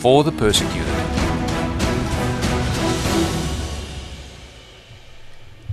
[0.00, 0.88] for the persecuted.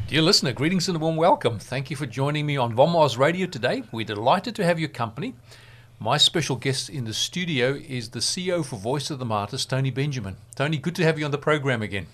[0.08, 1.60] Dear listener, greetings and a warm welcome.
[1.60, 3.84] Thank you for joining me on Vom Oz Radio today.
[3.92, 5.36] We're delighted to have your company.
[6.00, 9.92] My special guest in the studio is the CEO for Voice of the Martyrs, Tony
[9.92, 10.38] Benjamin.
[10.56, 12.08] Tony, good to have you on the program again.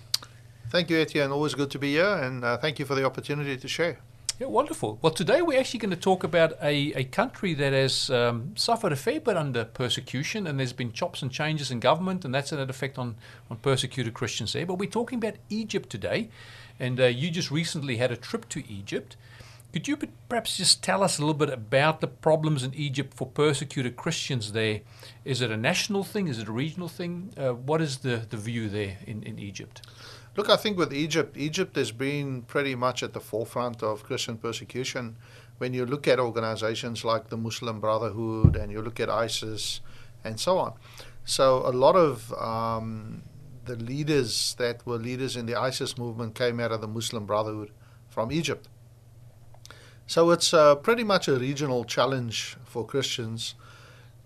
[0.68, 1.30] Thank you, Etienne.
[1.30, 3.98] Always good to be here, and uh, thank you for the opportunity to share.
[4.38, 4.98] Yeah, wonderful.
[5.00, 8.92] Well, today we're actually going to talk about a, a country that has um, suffered
[8.92, 12.50] a fair bit under persecution, and there's been chops and changes in government, and that's
[12.50, 13.14] had an effect on,
[13.50, 14.66] on persecuted Christians there.
[14.66, 16.28] But we're talking about Egypt today,
[16.78, 19.16] and uh, you just recently had a trip to Egypt.
[19.72, 19.96] Could you
[20.28, 24.52] perhaps just tell us a little bit about the problems in Egypt for persecuted Christians
[24.52, 24.82] there?
[25.24, 26.28] Is it a national thing?
[26.28, 27.32] Is it a regional thing?
[27.38, 29.80] Uh, what is the, the view there in, in Egypt?
[30.36, 34.36] Look, I think with Egypt, Egypt has been pretty much at the forefront of Christian
[34.36, 35.16] persecution.
[35.56, 39.80] When you look at organizations like the Muslim Brotherhood and you look at ISIS
[40.22, 40.74] and so on.
[41.24, 43.22] So, a lot of um,
[43.64, 47.70] the leaders that were leaders in the ISIS movement came out of the Muslim Brotherhood
[48.10, 48.68] from Egypt.
[50.06, 53.54] So, it's uh, pretty much a regional challenge for Christians.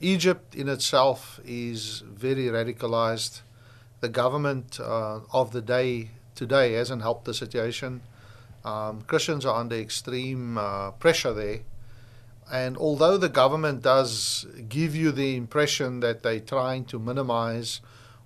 [0.01, 3.43] Egypt in itself is very radicalized
[4.01, 8.01] the government uh, of the day today hasn't helped the situation.
[8.65, 11.61] Um, Christians are under extreme uh, pressure there.
[12.53, 17.81] And although the government does give you the impression that they're trying to minimize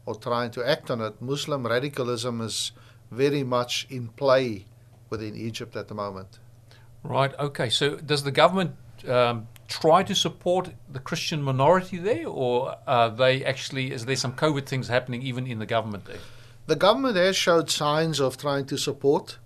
[0.06, 2.72] or trying to act on it, Muslim radicalism is
[3.11, 4.64] very much in play
[5.11, 6.39] within Egypt at the moment.
[7.02, 7.68] Right, okay.
[7.68, 8.77] So does the government
[9.07, 14.33] um, try to support the Christian minority there, or are they actually is there some
[14.33, 16.19] COVID things happening even in the government there?
[16.67, 19.39] The government has showed signs of trying to support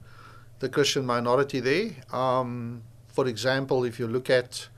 [0.61, 1.91] the Christian minority there.
[2.13, 4.69] Um, for example, if you look at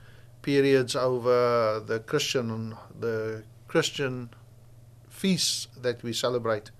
[0.43, 4.31] periods over the Christian the Christian
[5.09, 6.71] feasts that we celebrate,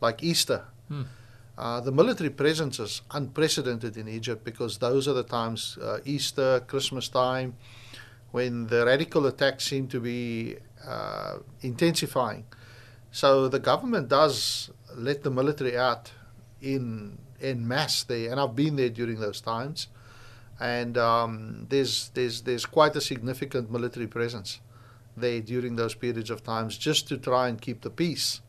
[0.00, 0.64] like Easter.
[0.88, 1.02] Hmm.
[1.56, 6.60] Uh, the military presence is unprecedented in Egypt because those are the times, uh, Easter,
[6.68, 7.56] Christmas time,
[8.30, 10.56] when the radical attacks seem to be
[10.86, 12.44] uh, intensifying.
[13.10, 16.12] So the government does let the military out
[16.60, 19.88] in in mass there, and I've been there during those times,
[20.60, 24.60] and um, there's there's there's quite a significant military presence
[25.16, 28.40] there during those periods of times, just to try and keep the peace.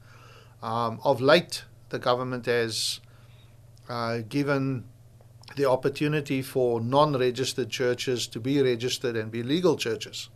[0.61, 2.99] Um, of late, the government has
[3.87, 4.85] uh, given
[5.55, 10.29] the opportunity for non registered churches to be registered and be legal churches.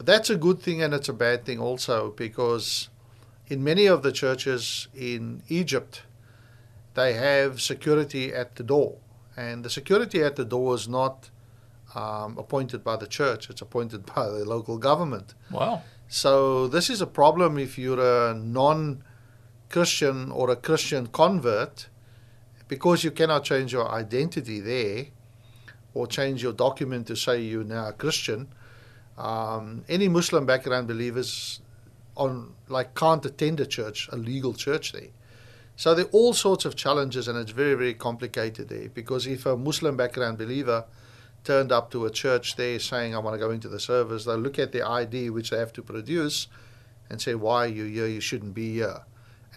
[0.00, 2.88] That's a good thing and it's a bad thing also because
[3.48, 6.02] in many of the churches in Egypt,
[6.94, 8.96] they have security at the door.
[9.36, 11.30] And the security at the door is not
[11.94, 15.34] um, appointed by the church, it's appointed by the local government.
[15.50, 15.82] Wow.
[16.08, 19.04] So, this is a problem if you're a non
[19.68, 21.88] Christian or a Christian convert
[22.70, 25.06] because you cannot change your identity there
[25.92, 28.46] or change your document to say you're now a Christian,
[29.18, 31.60] um, any Muslim background believers
[32.16, 35.10] on like can't attend a church, a legal church there.
[35.74, 39.46] So there are all sorts of challenges, and it's very very complicated there because if
[39.46, 40.84] a Muslim background believer
[41.42, 44.36] turned up to a church there saying I want to go into the service, they'll
[44.36, 46.46] look at the ID which they have to produce
[47.08, 48.06] and say why are you here?
[48.06, 49.00] You shouldn't be here,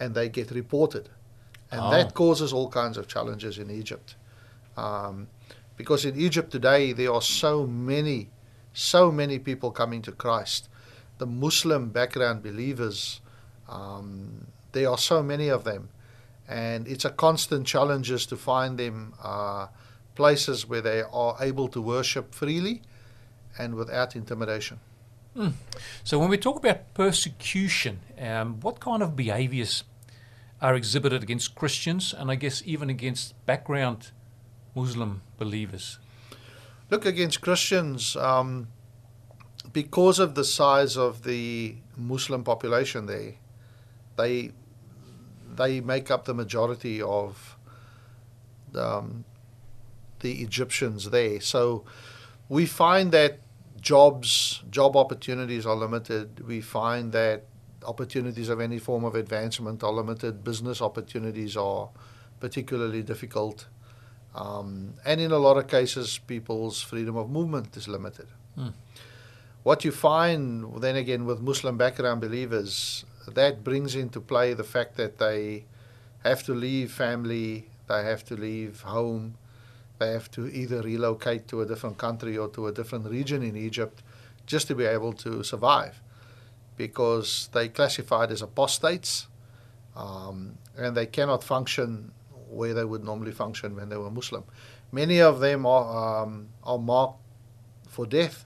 [0.00, 1.10] and they get reported
[1.74, 1.90] and oh.
[1.90, 4.14] that causes all kinds of challenges in Egypt.
[4.76, 5.26] Um,
[5.76, 8.30] because in Egypt today, there are so many,
[8.72, 10.68] so many people coming to Christ.
[11.18, 13.20] The Muslim background believers,
[13.68, 15.88] um, there are so many of them.
[16.46, 19.66] And it's a constant challenge to find them uh,
[20.14, 22.82] places where they are able to worship freely
[23.58, 24.78] and without intimidation.
[25.36, 25.54] Mm.
[26.04, 29.82] So, when we talk about persecution, um, what kind of behaviors
[30.60, 34.10] are exhibited against Christians and I guess even against background
[34.74, 35.98] Muslim believers?
[36.90, 38.68] Look, against Christians, um,
[39.72, 43.34] because of the size of the Muslim population there,
[44.16, 44.52] they
[45.56, 47.56] they make up the majority of
[48.74, 49.24] um,
[50.20, 51.40] the Egyptians there.
[51.40, 51.84] So
[52.48, 53.38] we find that
[53.80, 56.46] jobs, job opportunities are limited.
[56.46, 57.44] We find that
[57.84, 60.44] opportunities of any form of advancement are limited.
[60.44, 61.88] Business opportunities are
[62.40, 63.66] particularly difficult.
[64.34, 68.26] Um, and in a lot of cases, people's freedom of movement is limited.
[68.56, 68.68] Hmm.
[69.62, 74.96] What you find, then again, with Muslim background believers, that brings into play the fact
[74.96, 75.64] that they
[76.22, 79.36] have to leave family, they have to leave home,
[79.98, 83.56] they have to either relocate to a different country or to a different region in
[83.56, 84.02] Egypt
[84.46, 86.00] just to be able to survive
[86.76, 89.28] because they classified as apostates
[89.96, 92.12] um, and they cannot function
[92.48, 94.44] where they would normally function when they were Muslim.
[94.92, 97.20] Many of them are, um, are marked
[97.88, 98.44] for death.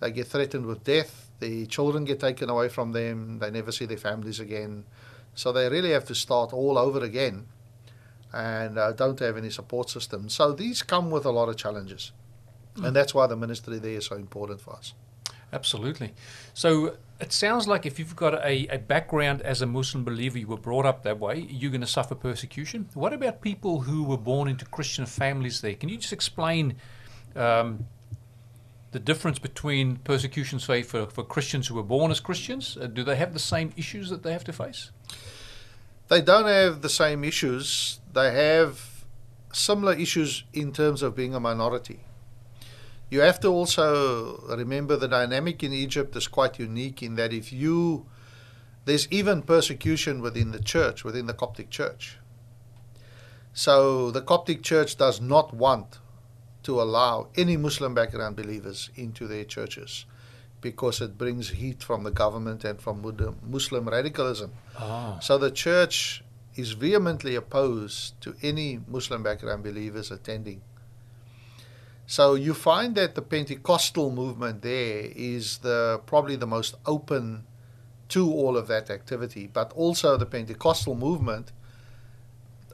[0.00, 1.30] They get threatened with death.
[1.40, 3.38] The children get taken away from them.
[3.38, 4.84] They never see their families again.
[5.34, 7.46] So they really have to start all over again
[8.32, 10.28] and uh, don't have any support system.
[10.28, 12.12] So these come with a lot of challenges.
[12.76, 12.86] Mm.
[12.86, 14.94] And that's why the ministry there is so important for us.
[15.54, 16.12] Absolutely.
[16.52, 20.48] So it sounds like if you've got a, a background as a Muslim believer, you
[20.48, 22.88] were brought up that way, you're going to suffer persecution.
[22.94, 25.74] What about people who were born into Christian families there?
[25.74, 26.74] Can you just explain
[27.36, 27.86] um,
[28.90, 32.76] the difference between persecution, say, for, for Christians who were born as Christians?
[32.76, 34.90] Uh, do they have the same issues that they have to face?
[36.08, 38.00] They don't have the same issues.
[38.12, 39.04] They have
[39.52, 42.00] similar issues in terms of being a minority.
[43.10, 47.52] You have to also remember the dynamic in Egypt is quite unique in that if
[47.52, 48.06] you,
[48.84, 52.18] there's even persecution within the church, within the Coptic church.
[53.52, 55.98] So the Coptic church does not want
[56.64, 60.06] to allow any Muslim background believers into their churches
[60.60, 63.02] because it brings heat from the government and from
[63.46, 64.50] Muslim radicalism.
[64.78, 65.18] Ah.
[65.20, 66.24] So the church
[66.56, 70.62] is vehemently opposed to any Muslim background believers attending.
[72.06, 77.46] So you find that the Pentecostal movement there is the probably the most open
[78.10, 81.52] to all of that activity, but also the Pentecostal movement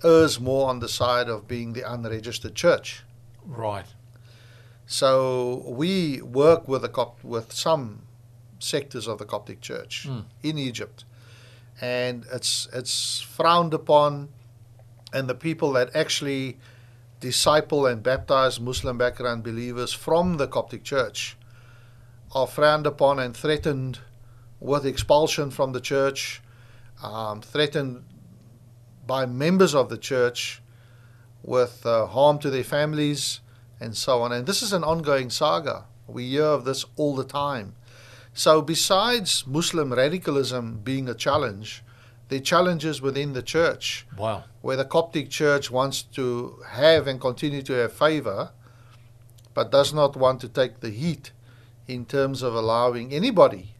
[0.02, 3.04] errs more on the side of being the unregistered church.
[3.44, 3.86] Right.
[4.86, 8.02] So we work with the Cop- with some
[8.58, 10.24] sectors of the Coptic Church Mm.
[10.42, 11.04] in Egypt,
[11.80, 14.30] and it's it's frowned upon,
[15.12, 16.58] and the people that actually
[17.20, 21.36] disciple and baptize Muslim background believers from the Coptic Church
[22.34, 23.98] are frowned upon and threatened
[24.58, 26.42] with expulsion from the church,
[27.02, 28.04] um, threatened
[29.06, 30.62] by members of the church
[31.42, 33.40] with uh, harm to their families
[33.80, 34.32] and so on.
[34.32, 35.86] And this is an ongoing saga.
[36.06, 37.74] We hear of this all the time.
[38.32, 41.82] So, besides Muslim radicalism being a challenge,
[42.30, 44.44] there are challenges within the church Wow.
[44.62, 48.52] where the Coptic Church wants to have and continue to have favor,
[49.52, 51.32] but does not want to take the heat
[51.86, 53.74] in terms of allowing anybody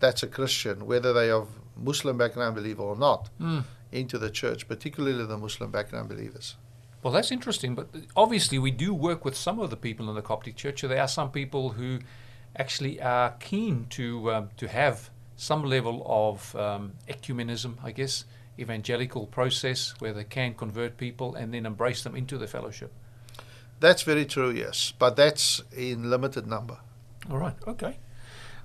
[0.00, 1.46] that's a Christian, whether they are
[1.76, 3.64] Muslim background believer or not, Mm.
[3.92, 6.56] into the church, particularly the Muslim background believers.
[7.02, 7.86] Well, that's interesting, but
[8.16, 10.80] obviously we do work with some of the people in the Coptic Church.
[10.80, 12.00] So there are some people who
[12.56, 18.24] actually are keen to um, to have some level of um, ecumenism, I guess,
[18.58, 22.92] evangelical process where they can convert people and then embrace them into the fellowship.
[23.80, 26.78] That's very true, yes, but that's in limited number.
[27.30, 27.98] All right, okay.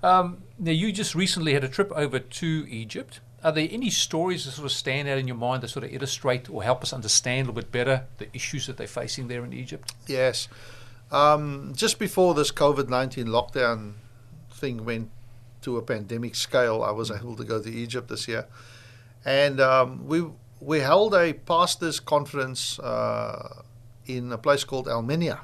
[0.01, 3.19] Um, now, you just recently had a trip over to Egypt.
[3.43, 5.93] Are there any stories that sort of stand out in your mind that sort of
[5.93, 9.43] illustrate or help us understand a little bit better the issues that they're facing there
[9.43, 9.93] in Egypt?
[10.07, 10.47] Yes.
[11.11, 13.93] Um, just before this COVID 19 lockdown
[14.49, 15.09] thing went
[15.61, 18.45] to a pandemic scale, I was able to go to Egypt this year.
[19.25, 20.25] And um, we,
[20.59, 23.63] we held a pastors' conference uh,
[24.05, 25.39] in a place called Al Minya.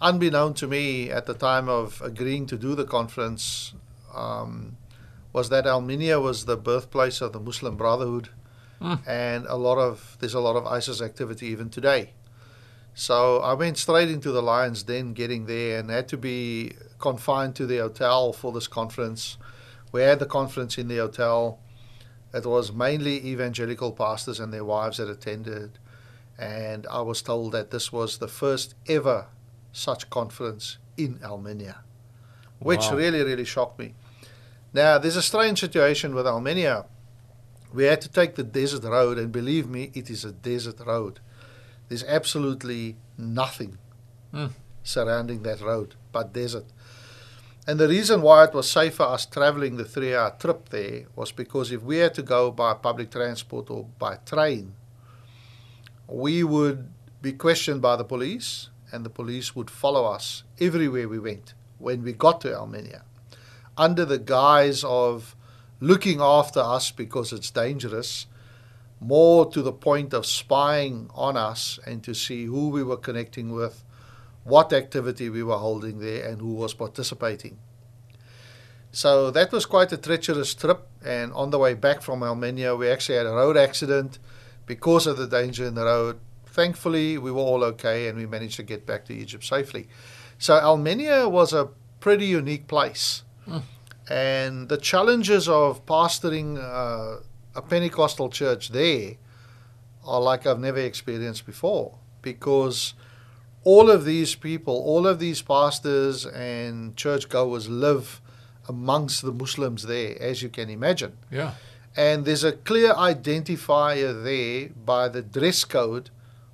[0.00, 3.74] Unbeknown to me at the time of agreeing to do the conference,
[4.14, 4.76] um,
[5.32, 8.30] was that Al Minya was the birthplace of the Muslim Brotherhood,
[8.80, 9.00] Mm.
[9.08, 12.12] and a lot of there's a lot of ISIS activity even today.
[12.94, 17.54] So I went straight into the Lions Den getting there and had to be confined
[17.56, 19.38] to the hotel for this conference.
[19.92, 21.60] We had the conference in the hotel.
[22.34, 25.78] It was mainly evangelical pastors and their wives that attended.
[26.38, 29.26] And I was told that this was the first ever
[29.72, 31.76] such conference in Al Minya,
[32.58, 32.96] which Wow.
[32.96, 33.94] really, really shocked me.
[34.72, 36.86] Now, there's a strange situation with Al Minya.
[37.72, 41.20] We had to take the desert road, and believe me, it is a desert road.
[41.88, 43.78] There's absolutely nothing
[44.32, 44.50] Mm.
[44.82, 46.66] surrounding that road but desert.
[47.66, 51.06] And the reason why it was safe for us traveling the three hour trip there
[51.16, 54.74] was because if we had to go by public transport or by train,
[56.06, 56.88] we would
[57.20, 62.02] be questioned by the police, and the police would follow us everywhere we went when
[62.02, 63.02] we got to Al Minya
[63.76, 65.36] under the guise of
[65.80, 68.26] looking after us because it's dangerous,
[69.00, 73.52] more to the point of spying on us and to see who we were connecting
[73.52, 73.84] with,
[74.44, 77.58] what activity we were holding there, and who was participating.
[78.90, 80.86] So that was quite a treacherous trip.
[81.04, 84.18] And on the way back from Al Minya, we actually had a road accident
[84.66, 86.18] because of the danger in the road.
[86.46, 89.88] Thankfully, we were all okay and we managed to get back to Egypt safely.
[90.38, 91.68] So Al Minya was a
[92.00, 93.22] pretty unique place.
[93.46, 93.62] Mm.
[94.10, 97.20] And the challenges of pastoring uh,
[97.58, 99.14] a Pentecostal church there
[100.06, 102.94] are like I've never experienced before because
[103.64, 108.20] all of these people, all of these pastors and churchgoers live
[108.68, 111.16] amongst the Muslims there, as you can imagine.
[111.30, 111.54] Yeah.
[111.96, 116.10] And there's a clear identifier there by the dress code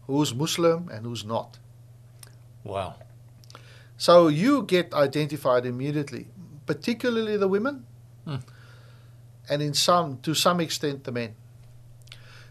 [0.06, 1.58] who's Muslim and who's not.
[2.62, 2.94] Wow.
[3.98, 6.28] So you get identified immediately,
[6.66, 7.84] particularly the women,
[8.24, 8.36] hmm.
[9.48, 11.34] And in some to some extent the men.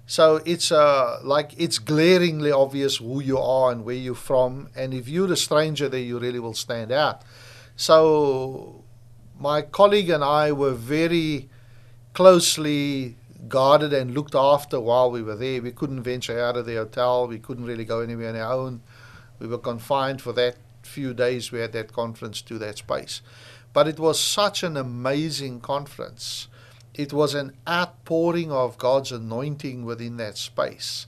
[0.05, 4.93] So it's uh, like it's glaringly obvious who you are and where you're from, and
[4.93, 7.21] if you're a stranger there, you really will stand out.
[7.75, 8.83] So
[9.39, 11.50] my colleague and I were very
[12.13, 13.15] closely
[13.47, 15.62] guarded and looked after while we were there.
[15.62, 17.27] We couldn't venture out of the hotel.
[17.27, 18.81] We couldn't really go anywhere on our own.
[19.39, 23.21] We were confined for that few days we had that conference to that space.
[23.71, 26.47] But it was such an amazing conference.
[26.95, 31.07] It was an outpouring of God's anointing within that space.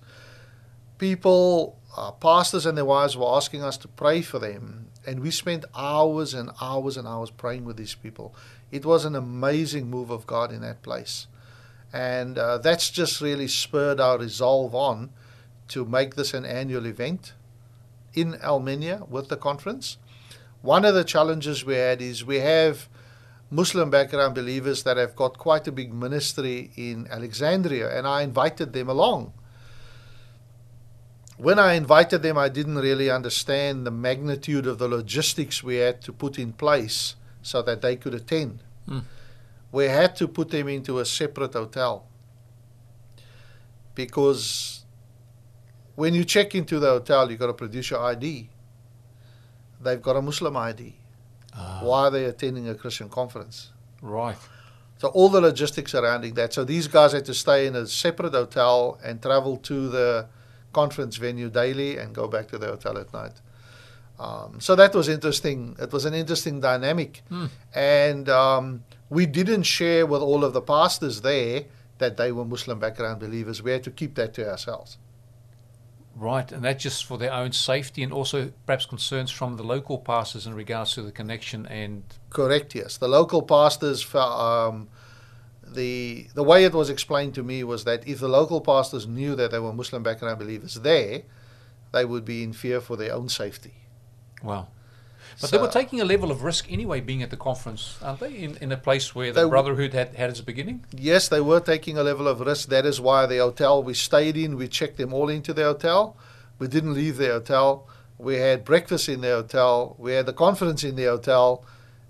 [0.98, 5.32] People, uh, pastors and their wives, were asking us to pray for them and we
[5.32, 8.34] spent hours and hours and hours praying with these people.
[8.72, 11.28] It was an amazing move of God in that place.
[11.94, 15.12] And uh, that's just really spurred our resolve on
[15.70, 17.34] to make this an annual event
[18.14, 19.98] in Al Minya with the conference.
[20.62, 22.90] One of the challenges we had is we have
[23.50, 28.74] Muslim background believers that have got quite a big ministry in Alexandria, and I invited
[28.74, 29.34] them along
[31.38, 36.02] when I invited them, I didn't really understand the magnitude of the logistics we had
[36.04, 38.64] to put in place so that they could attend.
[38.88, 39.04] Mm.
[39.72, 42.08] We had to put them into a separate hotel
[43.94, 44.86] because
[45.96, 48.50] when you check into the hotel, you've got to produce your ID.
[49.82, 50.96] They've got a Muslim ID.
[51.58, 51.80] Ah.
[51.82, 53.72] Why are they attending a Christian conference?
[54.02, 54.38] Right.
[54.98, 56.54] So all the logistics surrounding that.
[56.54, 60.28] So these guys had to stay in a separate hotel and travel to the
[60.74, 63.34] conference venue daily and go back to the hotel at night.
[64.18, 65.76] Um, so that was interesting.
[65.80, 67.24] It was an interesting dynamic.
[67.30, 67.50] Mm.
[67.74, 71.66] And um, we didn't share with all of the pastors there
[71.98, 73.62] that they were Muslim background believers.
[73.62, 74.98] We had to keep that to ourselves.
[76.18, 79.98] Right, and that's just for their own safety and also perhaps concerns from the local
[79.98, 82.04] pastors in regards to the connection and.
[82.30, 82.96] Correct, yes.
[82.98, 84.88] The local pastors um,
[85.66, 89.36] the the way it was explained to me was that if the local pastors knew
[89.36, 91.24] that there were Muslim background believers there,
[91.92, 93.74] they would be in fear for their own safety.
[94.42, 94.68] Wow.
[95.40, 98.22] But so, they were taking a level of risk anyway, being at the conference, aren't
[98.22, 98.34] they?
[98.36, 100.86] In, in a place where the Brotherhood had, had its beginning?
[100.98, 102.70] Yes, they were taking a level of risk.
[102.70, 106.16] That is why the hotel we stayed in, we checked them all into the hotel.
[106.58, 107.88] We didn't leave the hotel.
[108.18, 109.96] We had breakfast in the hotel.
[110.00, 111.66] We had the conference in the hotel.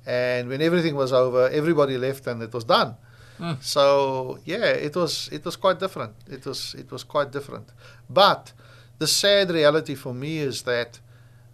[0.05, 2.95] And when everything was over, everybody left and it was done.
[3.39, 3.61] Mm.
[3.61, 6.13] So yeah, it was it was quite different.
[6.29, 7.71] It was it was quite different.
[8.09, 8.53] But
[8.97, 10.99] the sad reality for me is that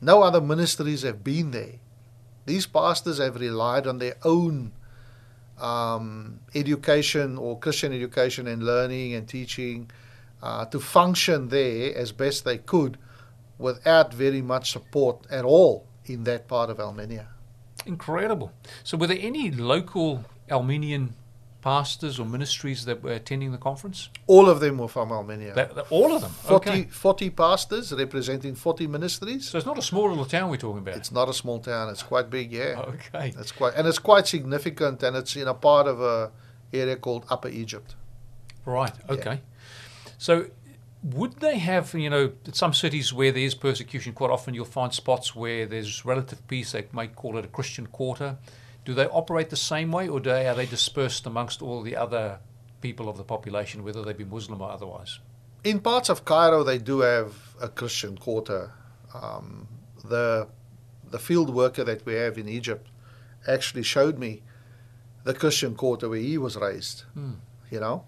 [0.01, 1.75] no other ministries have been there.
[2.45, 4.73] These pastors have relied on their own
[5.59, 9.91] um, education or Christian education and learning and teaching
[10.41, 12.97] uh, to function there as best they could
[13.59, 17.27] without very much support at all in that part of Al Minya.
[17.85, 18.51] Incredible.
[18.83, 21.15] So, were there any local Armenian
[21.61, 24.09] pastors or ministries that were attending the conference?
[24.27, 25.53] All of them were from Al Minya.
[25.53, 26.31] That, that, all of them?
[26.31, 26.83] 40, okay.
[26.83, 29.49] 40 pastors representing 40 ministries.
[29.49, 30.97] So it's not a small little town we're talking about?
[30.97, 31.89] It's not a small town.
[31.89, 32.83] It's quite big, yeah.
[32.87, 33.33] Okay.
[33.37, 36.31] It's quite, and it's quite significant, and it's in a part of a
[36.73, 37.95] area called Upper Egypt.
[38.65, 39.41] Right, okay.
[40.05, 40.11] Yeah.
[40.17, 40.45] So
[41.03, 44.93] would they have, you know, some cities where there is persecution, quite often you'll find
[44.93, 48.37] spots where there's relative peace, they might call it a Christian quarter
[48.85, 52.39] do they operate the same way, or they, are they dispersed amongst all the other
[52.81, 55.19] people of the population, whether they be Muslim or otherwise?
[55.63, 58.71] In parts of Cairo, they do have a Christian quarter.
[59.13, 59.67] Um,
[60.03, 60.47] the
[61.11, 62.87] the field worker that we have in Egypt
[63.45, 64.41] actually showed me
[65.23, 67.03] the Christian quarter where he was raised.
[67.15, 67.35] Mm.
[67.69, 68.05] You know,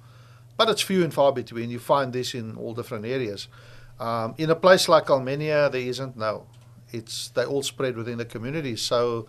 [0.57, 1.69] but it's few and far between.
[1.69, 3.47] You find this in all different areas.
[3.99, 6.47] Um, in a place like Al Minya, there isn't no.
[6.91, 8.75] It's they all spread within the community.
[8.75, 9.27] So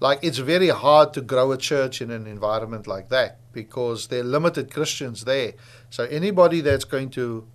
[0.00, 4.20] like it's very hard to grow a church in an environment like that because there
[4.20, 5.54] are limited Christians there.
[5.90, 7.46] So anybody that's going to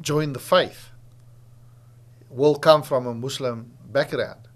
[0.00, 0.90] join the faith
[2.30, 4.48] will come from a Muslim background.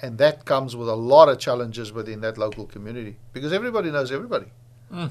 [0.00, 4.12] And that comes with a lot of challenges within that local community because everybody knows
[4.12, 4.46] everybody.
[4.92, 5.10] Mm.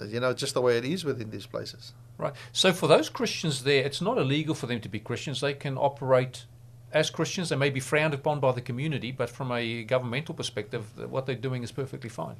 [0.00, 1.92] Uh, You know, just the way it is within these places.
[2.18, 2.32] Right.
[2.52, 5.40] So for those Christians there, it's not illegal for them to be Christians.
[5.40, 6.46] They can operate
[6.92, 7.48] as Christians.
[7.48, 11.34] They may be frowned upon by the community, but from a governmental perspective, what they're
[11.34, 12.36] doing is perfectly fine.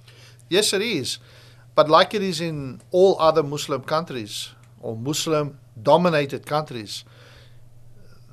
[0.49, 1.19] Yes, it is.
[1.75, 7.05] But like it is in all other Muslim countries or Muslim dominated countries,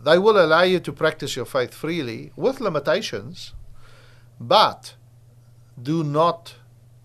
[0.04, 3.54] they will allow you to practice your faith freely with limitations,
[4.40, 4.96] but
[5.82, 6.56] do not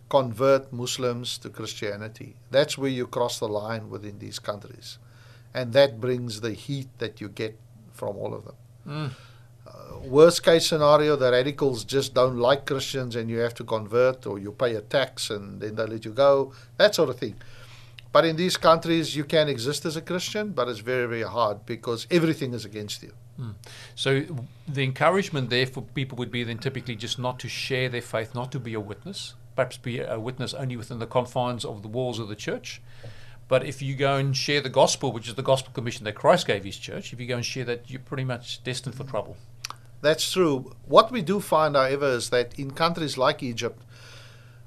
[0.09, 2.37] convert Muslims to Christianity.
[2.50, 4.99] That's where you cross the line within these countries.
[5.52, 7.59] And that brings the heat that you get
[7.92, 8.56] from all of them.
[8.86, 9.10] Mm.
[9.66, 14.26] Uh, worst case scenario, the radicals just don't like Christians and you have to convert
[14.26, 17.36] or you pay a tax and then they let you go, that sort of thing.
[18.12, 21.66] But in these countries, you can exist as a Christian, but it's very, very hard
[21.66, 23.12] because everything is against you.
[23.96, 24.22] So
[24.68, 28.32] the encouragement there for people would be then typically just not to share their faith,
[28.32, 31.88] not to be a witness, perhaps be a witness only within the confines of the
[31.88, 32.80] walls of the church.
[33.46, 36.46] But if you go and share the gospel, which is the gospel commission that Christ
[36.46, 39.36] gave his church, if you go and share that, you're pretty much destined for trouble.
[40.00, 40.74] That's true.
[40.86, 43.82] What we do find, however, is that in countries like Egypt,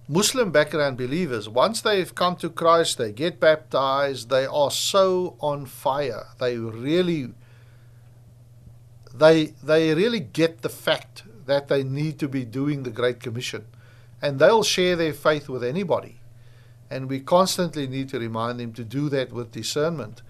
[0.07, 5.65] Muslim background believers, once they've come to Christ, they get baptized, they are so on
[5.65, 6.27] fire.
[6.39, 7.33] They really
[9.13, 13.65] they they really get the fact that they need to be doing the Great Commission.
[14.21, 16.19] And they'll share their faith with anybody.
[16.89, 20.21] And we constantly need to remind them to do that with discernment.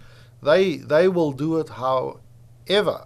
[0.41, 3.05] They they will do it however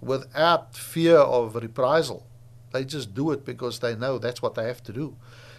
[0.00, 2.26] without fear of reprisal.
[2.72, 5.16] They just do it because they know that's what they have to do.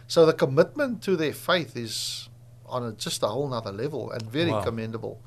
[0.08, 2.30] So the commitment to their faith is
[2.66, 4.62] on a, just a whole nother level and very Wow.
[4.64, 5.22] commendable.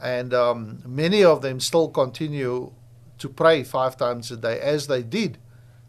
[0.00, 2.72] And um, many of them still continue
[3.18, 5.38] to pray five times a day as they did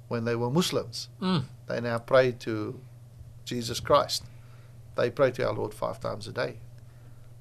[0.07, 1.09] when they were Muslims.
[1.21, 1.45] Mm.
[1.67, 2.79] They now pray to
[3.45, 4.23] Jesus Christ.
[4.95, 6.57] They pray to our Lord five times a day.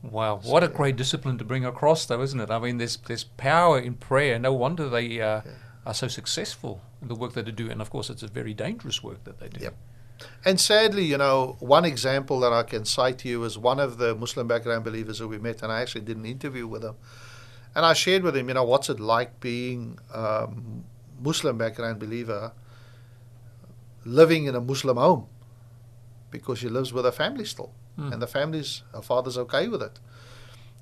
[0.02, 2.50] Wow, what a great discipline to bring across, though, isn't it?
[2.50, 4.38] I mean, there's there's power in prayer.
[4.38, 5.52] No wonder they uh, Yeah.
[5.86, 8.52] are so successful in the work that they do, and of course, it's a very
[8.54, 9.60] dangerous work that they do.
[9.64, 9.74] Yep.
[10.44, 13.98] And sadly, you know, one example that I can cite to you is one of
[13.98, 16.94] the Muslim background believers who we met, and I actually did an interview with him.
[17.74, 20.48] And I shared with him, you know, what's it like being a
[21.20, 22.52] Muslim background believer
[24.04, 25.26] living in a Muslim home
[26.32, 27.72] because she lives with her family still.
[27.94, 28.12] Hmm.
[28.12, 30.00] And the family's, her father's okay with it.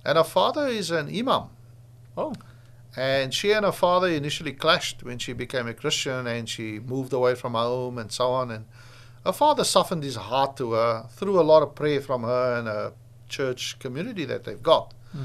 [0.07, 1.51] And her father is an imam.
[2.17, 2.33] Oh,
[2.97, 7.13] And she and her father initially clashed when she became a Christian and she moved
[7.13, 8.51] away from home and so on.
[8.51, 8.65] And
[9.27, 12.67] her father softened his heart to her through a lot of prayer from her and
[12.67, 12.93] a
[13.29, 14.95] church community that they've got.
[15.13, 15.25] Hmm.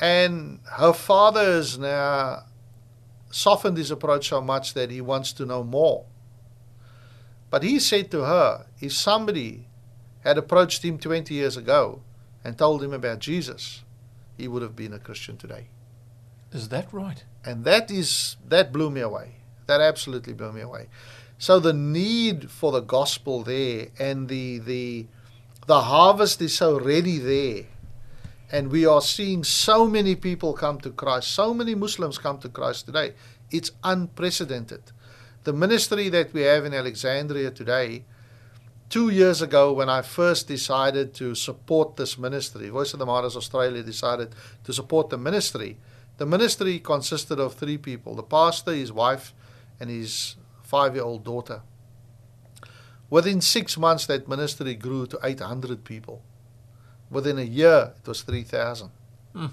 [0.00, 2.44] And her father has now
[3.30, 6.04] softened his approach so much that he wants to know more.
[7.54, 9.68] But he said to her, if somebody
[10.24, 12.02] had approached him 20 years ago
[12.42, 13.84] and told him about Jesus,
[14.36, 15.68] he would have been a Christian today.
[16.50, 17.22] Is that right?
[17.44, 19.36] and that is that blew me away.
[19.66, 20.88] That absolutely blew me away.
[21.38, 25.06] So the need for the gospel there and the the
[25.68, 27.66] the harvest is so ready there.
[28.50, 31.28] And we are seeing so many people come to Christ.
[31.28, 33.14] So many muslims come to Christ today.
[33.52, 34.82] It's unprecedented
[35.44, 38.04] the ministry that we have in Alexandria today
[38.90, 43.36] 2 years ago when I first decided to support this ministry Voice of the Martyrs
[43.36, 45.78] Australia decided to support the ministry
[46.16, 49.32] the ministry consisted of three people the pastor, his wife,
[49.80, 51.62] and his five year old daughter.
[53.10, 56.22] Within six months, that ministry grew to 800 people.
[57.10, 58.90] Within a year, it was 3,000.
[59.34, 59.46] Hmm.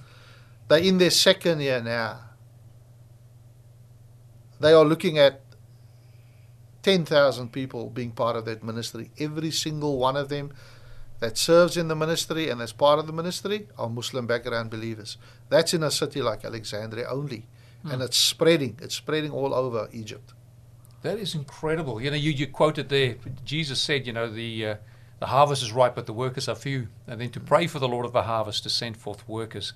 [0.68, 2.22] They're in their second year now.
[4.60, 5.41] They are looking at
[6.84, 9.12] 10,000 people being part of that ministry.
[9.20, 10.52] Every single one of them
[11.20, 15.18] that serves in the ministry and as part of the ministry are Muslim background believers.
[15.50, 17.46] That's in a city like Alexandria only.
[17.84, 18.02] And Hmm.
[18.02, 18.78] it's spreading.
[18.82, 20.34] It's spreading all over Egypt.
[21.04, 22.02] That is incredible.
[22.02, 24.76] You know, you, you quoted there, Jesus said, you know, the uh,
[25.20, 26.88] the harvest is ripe, but the workers are few.
[27.08, 29.74] And then to pray for the Lord of the harvest to send forth workers.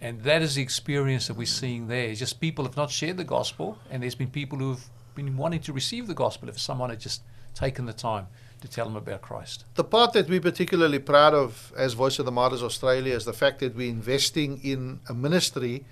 [0.00, 2.08] And that is the experience that we're seeing there.
[2.08, 5.60] It's just people have not shared the gospel, and there's been people who've been wanting
[5.60, 7.22] to receive the gospel if someone had just
[7.54, 8.26] taken the time
[8.60, 9.64] to tell them about Christ.
[9.74, 13.32] The part that we're particularly proud of as Voice of the Martyrs Australia is the
[13.32, 15.84] fact that we're investing in a ministry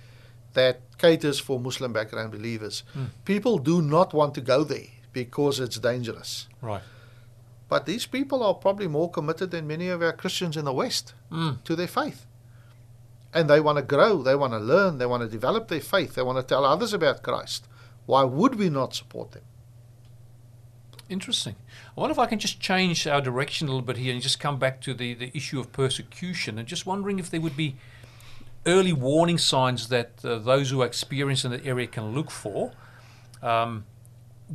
[0.54, 2.82] that caters for Muslim background believers.
[2.92, 3.04] Hmm.
[3.24, 6.48] People do not want to go there because it's dangerous.
[6.62, 6.82] Right.
[7.68, 11.14] But these people are probably more committed than many of our Christians in the West
[11.30, 11.62] Mm.
[11.64, 12.26] to their faith.
[13.32, 16.14] And they want to grow, they want to learn, they want to develop their faith,
[16.16, 17.68] they want to tell others about Christ.
[18.10, 19.44] Why would we not support them?
[21.08, 21.54] Interesting.
[21.96, 24.40] I wonder if I can just change our direction a little bit here and just
[24.40, 27.76] come back to the, the issue of persecution and just wondering if there would be
[28.66, 32.72] early warning signs that uh, those who are experienced in that area can look for
[33.44, 33.84] um,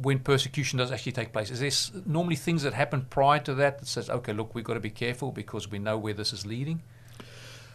[0.02, 1.50] when persecution does actually take place.
[1.50, 4.74] Is there normally things that happen prior to that that says, okay, look, we've got
[4.74, 6.84] to be careful because we know where this is leading?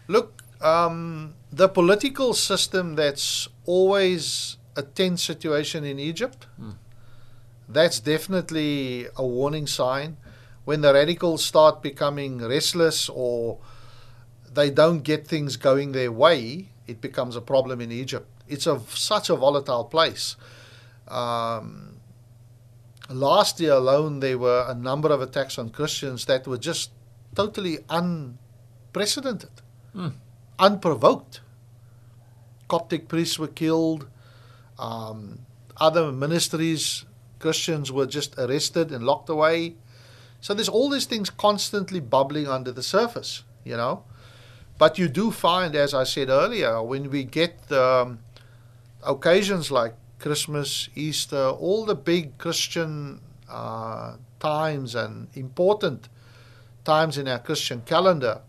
[0.09, 6.75] Look, um, the political system that's always a tense situation in Egypt, Mm.
[7.77, 10.17] that's definitely a warning sign.
[10.69, 13.59] When the radicals start becoming restless or
[14.59, 16.43] they don't get things going their way,
[16.87, 18.27] it becomes a problem in Egypt.
[18.49, 18.81] It's a,
[19.13, 20.37] such a volatile place.
[21.09, 21.97] Um,
[23.09, 26.91] last year alone, there were a number of attacks on Christians that were just
[27.35, 29.55] totally unprecedented
[29.95, 30.13] Mm.
[30.59, 31.41] unprovoked.
[32.69, 34.07] Coptic priests were killed.
[34.81, 35.41] Um,
[35.77, 37.05] other ministries,
[37.39, 39.77] Christians were just arrested and locked away.
[40.41, 44.05] So there's all these things constantly bubbling under the surface, you know.
[44.79, 48.21] But you do find, as I said earlier, when we get um,
[49.07, 56.09] occasions like Christmas, Easter, all the big Christian uh, times and important
[56.85, 58.41] times in our Christian calendar,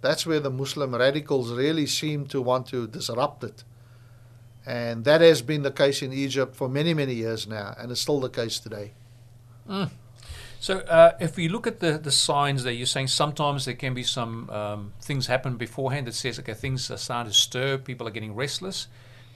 [0.00, 3.64] that's where the Muslim radicals really seem to want to disrupt it.
[4.68, 8.02] And that has been the case in Egypt for many, many years now, and it's
[8.02, 8.92] still the case today.
[10.60, 13.94] So, uh, if we look at the, the signs there, you're saying sometimes there can
[13.94, 18.06] be some um, things happen beforehand that says, okay, things are starting to stir, people
[18.06, 18.88] are getting restless.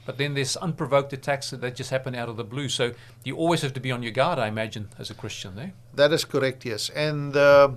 [0.05, 2.68] But then there's unprovoked attacks that, that just happen out of the blue.
[2.68, 2.92] So
[3.25, 5.73] you always have to be on your guard, I imagine, as a Christian there.
[5.95, 6.90] That is correct, yes.
[6.90, 7.71] And uh,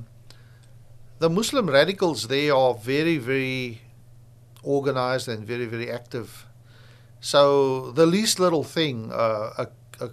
[1.20, 3.82] the Muslim radicals, they are very, very
[4.62, 6.48] organized and very, very active.
[7.26, 9.68] So the least little thing, uh, a,
[10.00, 10.10] a,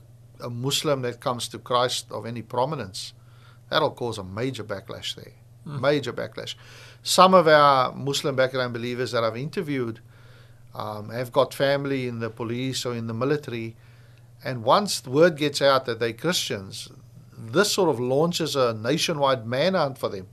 [0.46, 3.12] a Muslim that comes to Christ of any prominence,
[3.68, 5.34] that'll cause a major backlash there.
[5.66, 5.82] Mm.
[5.82, 6.54] Major backlash.
[7.02, 10.00] Some of our Muslim background believers that I've interviewed
[10.74, 13.76] um, have got family in the police or in the military.
[14.42, 16.88] And once the word gets out that they're Christians,
[17.36, 20.28] this sort of launches a nationwide manhunt for them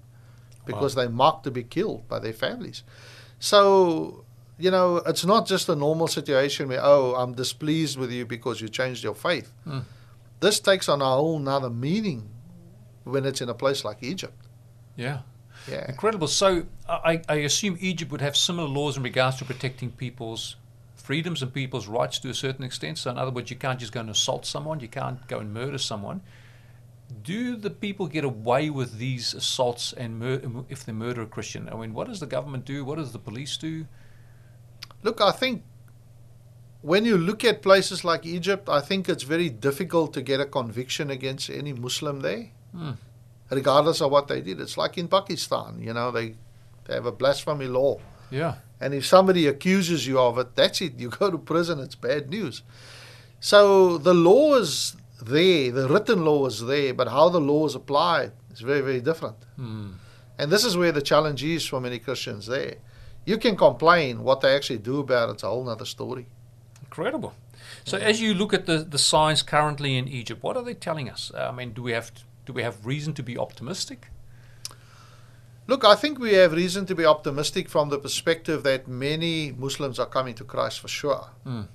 [0.66, 2.84] because they're marked to be killed by their families.
[3.38, 4.24] So,
[4.60, 8.60] you know, it's not just a normal situation where, oh, I'm displeased with you because
[8.60, 9.52] you changed your faith.
[9.66, 9.84] Mm.
[10.42, 12.30] This takes on a whole nother meaning
[13.06, 14.34] when it's in a place like Egypt.
[14.96, 15.20] Yeah.
[15.70, 15.90] Yeah.
[15.90, 16.28] Incredible.
[16.28, 20.58] So I, I assume Egypt would have similar laws in regards to protecting people's
[20.96, 22.98] freedoms and people's rights to a certain extent.
[22.98, 25.54] So, in other words, you can't just go and assault someone, you can't go and
[25.54, 26.22] murder someone.
[27.24, 31.68] Do the people get away with these assaults and mur- if they murder a Christian?
[31.68, 32.86] I mean, what does the government do?
[32.86, 33.88] What does the police do?
[35.04, 35.64] Look, I think
[36.82, 40.46] when you look at places like Egypt, I think it's very difficult to get a
[40.46, 42.92] conviction against any Muslim there, Hmm.
[43.50, 44.60] regardless of what they did.
[44.62, 46.36] It's like in Pakistan, you know, they,
[46.86, 48.00] they have a blasphemy law.
[48.32, 48.56] Yeah.
[48.80, 50.94] And if somebody accuses you of it, that's it.
[51.00, 52.62] You go to prison, it's bad news.
[53.40, 57.76] So the law is there, the written law is there, but how the law is
[57.76, 59.38] applied is very, very different.
[59.56, 59.92] Hmm.
[60.38, 62.76] And this is where the challenge is for many Christians there.
[63.30, 66.26] You can complain, what they actually do about it's a whole other story.
[66.82, 67.36] Incredible.
[67.86, 71.08] So, as you look at the, the signs currently in Egypt, what are they telling
[71.12, 71.32] us?
[71.38, 72.12] I mean, do we have
[72.48, 74.08] do we have reason to be optimistic?
[75.68, 80.00] Look, I think we have reason to be optimistic from the perspective that many Muslims
[80.00, 81.30] are coming to Christ for sure.
[81.46, 81.68] Mm.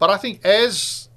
[0.00, 1.08] But I think as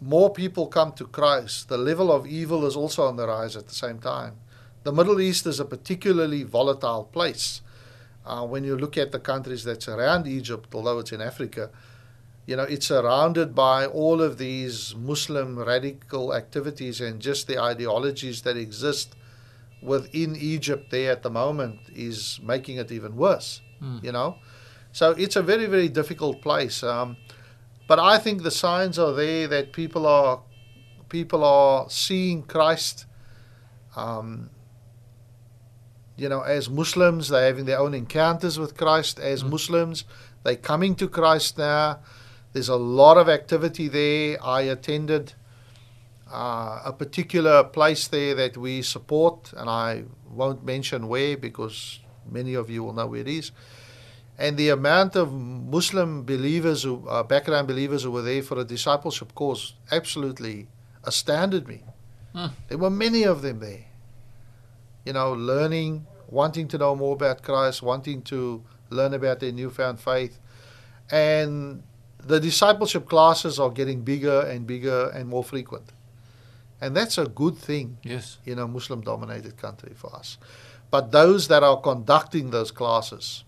[0.00, 3.68] more people come to Christ, the level of evil is also on the rise at
[3.68, 4.34] the same time.
[4.82, 7.60] The Middle East is a particularly volatile place.
[8.26, 11.70] Uh, when you look at the countries that surround Egypt, although it's in Africa,
[12.46, 18.42] you know, it's surrounded by all of these Muslim radical activities and just the ideologies
[18.42, 19.14] that exist
[19.82, 23.60] within Egypt there at the moment is making it even worse.
[23.82, 24.04] Mm.
[24.04, 24.38] You know,
[24.92, 26.82] so it's a very very difficult place.
[26.82, 27.16] Um,
[27.86, 30.40] but I think the signs are there that people are
[31.08, 33.06] people are seeing Christ.
[33.96, 34.50] Um,
[36.16, 39.18] you know, as Muslims, they're having their own encounters with Christ.
[39.18, 39.50] As Mm.
[39.50, 40.04] Muslims,
[40.42, 41.98] they're coming to Christ now.
[42.52, 44.38] There's a lot of activity there.
[44.44, 45.34] I attended
[46.30, 52.00] uh, a particular place there that we support, and I won't mention where because
[52.30, 53.52] many of you will know where it is.
[54.38, 58.64] And the amount of Muslim believers, who uh, background believers who were there for a
[58.64, 60.66] discipleship course, absolutely
[61.04, 61.82] astounded me.
[62.34, 62.46] Hmm.
[62.68, 63.84] There were many of them there.
[65.04, 70.00] You know, learning, wanting to know more about Christ, wanting to learn about their newfound
[70.00, 70.38] faith.
[71.10, 71.82] And
[72.18, 75.92] the discipleship classes are getting bigger and bigger and more frequent.
[76.80, 78.38] And that's a good thing Yes.
[78.44, 80.38] in a Muslim dominated country for us.
[80.90, 83.44] But those that are conducting those classes,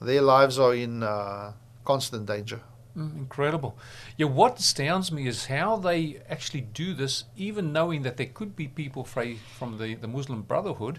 [0.00, 1.52] their lives are in uh,
[1.84, 2.60] constant danger.
[2.98, 3.78] Mm, incredible.
[4.16, 8.56] Yeah, what astounds me is how they actually do this, even knowing that there could
[8.56, 10.98] be people from the, the Muslim Brotherhood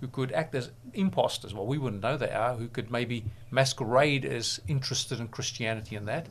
[0.00, 1.52] who could act as imposters.
[1.52, 6.06] Well, we wouldn't know they are, who could maybe masquerade as interested in Christianity and
[6.08, 6.28] that.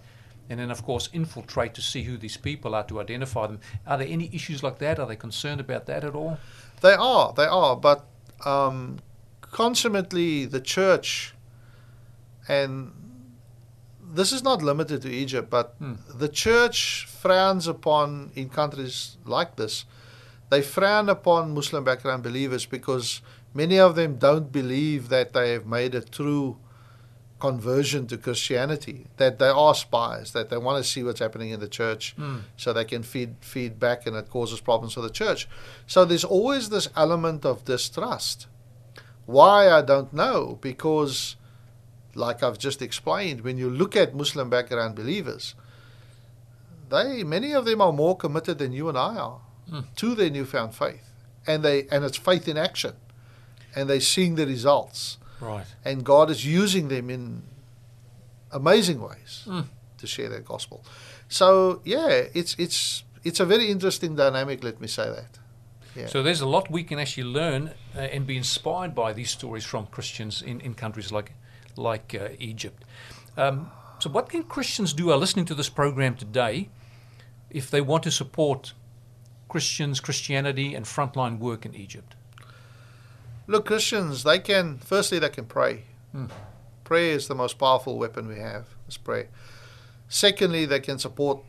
[0.49, 3.59] And then, of course, infiltrate to see who these people are to identify them.
[3.85, 4.99] Are there any issues like that?
[4.99, 6.39] Are they concerned about that at all?
[6.81, 8.05] They are, they are, but
[8.45, 8.97] um,
[9.41, 11.35] consummately the church,
[12.47, 13.08] and
[14.11, 15.93] this is not limited to Egypt, but Hmm.
[16.17, 19.85] the church frowns upon in countries like this.
[20.49, 23.21] They frown upon Muslim background believers because
[23.53, 26.57] many of them don't believe that they have made a true
[27.39, 31.59] conversion to Christianity, that they are spies, that they want to see what's happening in
[31.61, 32.41] the church Mm.
[32.57, 35.47] so they can feed feed back and it causes problems for the church.
[35.87, 38.47] So there's always this element of distrust.
[39.25, 41.35] Why I don't know because
[42.15, 45.55] like I've just explained when you look at Muslim background believers
[46.89, 49.41] they many of them are more committed than you and I are
[49.71, 49.85] Mm.
[49.97, 51.05] to their newfound faith
[51.45, 52.93] and they and it's faith in action
[53.75, 55.67] and they're seeing the results Right.
[55.85, 57.43] and God is using them in
[58.51, 59.65] amazing ways Mm.
[59.99, 60.83] to share their gospel.
[61.27, 64.63] So yeah, it's it's it's a very interesting dynamic.
[64.63, 65.37] Let me say that.
[65.95, 66.07] Yeah.
[66.07, 69.65] So there's a lot we can actually learn uh, and be inspired by these stories
[69.65, 71.33] from Christians in, in countries like
[71.75, 72.83] like uh, Egypt.
[73.37, 75.11] Um, so what can Christians do?
[75.11, 76.69] Are listening to this program today,
[77.49, 78.73] if they want to support
[79.47, 82.15] Christians, Christianity, and frontline work in Egypt?
[83.47, 85.83] Look, Christians, they can firstly they can pray.
[86.11, 86.27] Hmm.
[86.83, 88.67] Prayer is the most powerful weapon we have.
[88.87, 89.27] Is prayer.
[90.07, 91.43] Secondly, they can support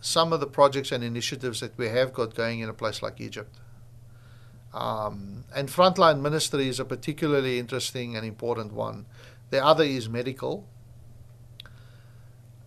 [0.00, 3.20] some of the projects and initiatives that we have got going in a place like
[3.20, 3.54] Egypt.
[4.72, 9.06] Um, and frontline ministry is a particularly interesting and important one.
[9.50, 10.68] The other is medical.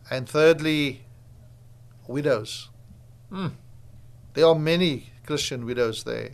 [0.09, 1.05] And thirdly,
[2.07, 2.69] widows.
[3.31, 3.51] Mm.
[4.33, 6.31] There are many Christian widows there.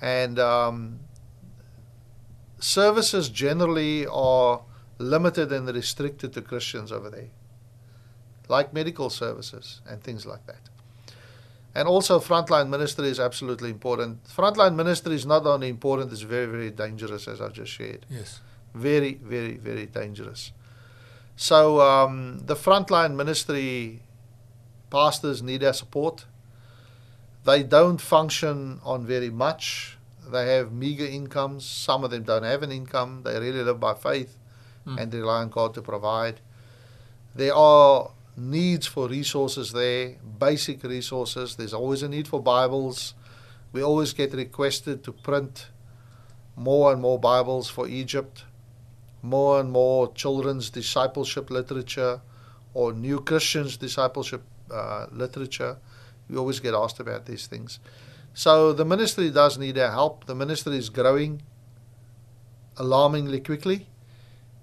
[0.00, 1.00] And um,
[2.58, 4.62] services generally are
[4.98, 7.28] limited and restricted to Christians over there,
[8.48, 10.68] like medical services and things like that.
[11.74, 14.24] And also, frontline ministry is absolutely important.
[14.24, 18.06] Frontline ministry is not only important, it's very, very dangerous, as I've just shared.
[18.08, 18.40] Yes.
[18.76, 20.52] Very, very, very dangerous.
[21.36, 24.02] So, um, the frontline ministry
[24.90, 26.26] pastors need our support.
[27.44, 29.96] They don't function on very much.
[30.30, 31.64] They have meager incomes.
[31.64, 33.22] Some of them don't have an income.
[33.24, 34.36] They really live by faith
[34.86, 35.00] Mm.
[35.00, 36.40] and rely on God to provide.
[37.34, 41.56] There are needs for resources there, basic resources.
[41.56, 43.14] There's always a need for Bibles.
[43.72, 45.66] We always get requested to print
[46.54, 48.44] more and more Bibles for Egypt,
[49.26, 52.20] more and more children's discipleship literature
[52.74, 55.78] or new Christians discipleship uh, literature.
[56.28, 57.80] We always get asked about these things.
[58.34, 60.26] So the ministry does need our help.
[60.26, 61.42] The ministry is growing
[62.76, 63.86] alarmingly quickly,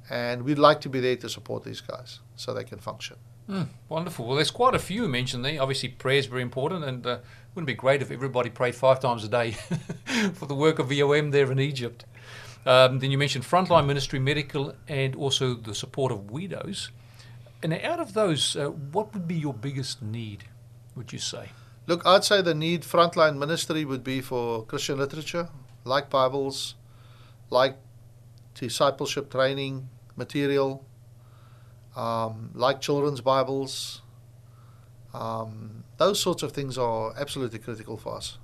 [0.10, 3.18] and we'd like to be there to support these guys so they can function.
[3.50, 4.26] Mm, wonderful.
[4.26, 5.62] Well, there's quite a few mentioned there.
[5.62, 7.18] Obviously, prayer is very important, and uh,
[7.54, 9.52] wouldn't it be great if everybody prayed five times a day
[10.34, 12.06] for the work of VOM there in Egypt.
[12.66, 16.92] Um, then you mentioned frontline ministry, medical, and also the support of widows.
[17.62, 20.46] And out of those, uh, what would be your biggest need?
[20.96, 21.50] Would you say?
[21.88, 25.50] Look, I'd say the need frontline ministry would be for Christian literature,
[25.84, 26.76] like Bibles,
[27.50, 27.78] like
[28.54, 30.86] discipleship training material,
[31.96, 34.02] um, like children's Bibles.
[35.14, 38.38] Um, those sorts of things are absolutely critical for us.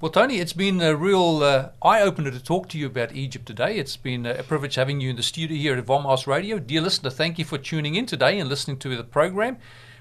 [0.00, 3.46] Well, Tony, it's been a real uh, eye opener to talk to you about Egypt
[3.46, 3.76] today.
[3.76, 6.58] It's been a privilege having you in the studio here at Vom Oz Radio.
[6.58, 9.56] Dear listener, thank you for tuning in today and listening to the program.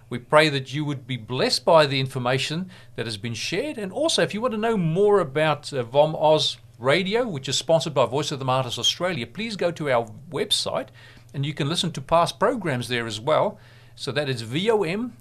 [0.09, 3.77] We pray that you would be blessed by the information that has been shared.
[3.77, 7.57] And also, if you want to know more about uh, Vom Oz Radio, which is
[7.57, 10.87] sponsored by Voice of the Martyrs Australia, please go to our website
[11.35, 13.59] and you can listen to past programs there as well.
[13.95, 15.13] So that is vom.com.au.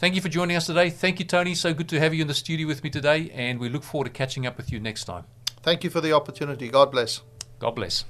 [0.00, 0.88] Thank you for joining us today.
[0.88, 1.54] Thank you, Tony.
[1.54, 4.06] So good to have you in the studio with me today, and we look forward
[4.06, 5.24] to catching up with you next time.
[5.62, 6.70] Thank you for the opportunity.
[6.70, 7.20] God bless.
[7.58, 8.06] God bless.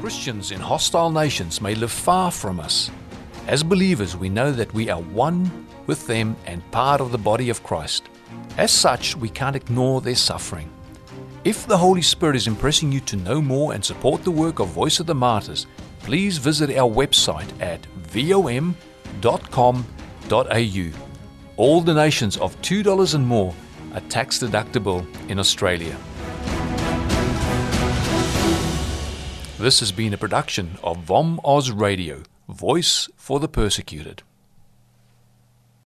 [0.00, 2.88] Christians in hostile nations may live far from us,
[3.48, 7.50] as believers we know that we are one with them and part of the body
[7.50, 8.04] of Christ.
[8.58, 10.70] As such, we can't ignore their suffering.
[11.42, 14.68] If the Holy Spirit is impressing you to know more and support the work of
[14.68, 15.66] Voice of the Martyrs,
[16.00, 18.74] please visit our website at vom.com.au.
[21.56, 23.54] All donations of $2 and more
[23.94, 25.96] are tax deductible in Australia.
[29.58, 34.22] This has been a production of VOM Oz Radio, Voice for the Persecuted.